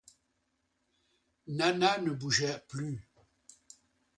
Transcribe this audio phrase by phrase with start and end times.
[1.57, 2.97] Nana ne bougea plus.